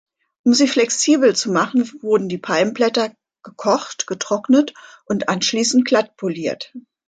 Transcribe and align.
Um 0.41 0.55
sie 0.55 0.67
flexibel 0.67 1.35
zu 1.35 1.51
machen, 1.51 1.87
wurden 2.01 2.27
die 2.27 2.39
Palmblätter 2.39 3.13
gekocht, 3.43 4.07
getrocknet 4.07 4.73
und 5.05 5.29
anschließend 5.29 5.85
glatt 5.85 6.17
poliert. 6.17 6.73